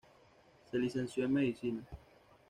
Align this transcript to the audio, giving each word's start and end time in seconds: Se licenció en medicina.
Se 0.71 0.79
licenció 0.79 1.25
en 1.25 1.33
medicina. 1.33 1.83